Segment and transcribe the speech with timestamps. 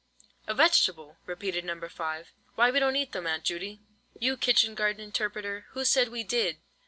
[0.47, 1.79] "A vegetable," repeated No.
[1.79, 3.81] 5, "why we don't eat them, Aunt Judy."
[4.19, 6.57] "You kitchen garden interpreter, who said we did?"